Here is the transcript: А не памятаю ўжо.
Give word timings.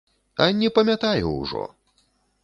А 0.43 0.45
не 0.61 0.69
памятаю 0.77 1.27
ўжо. 1.41 1.61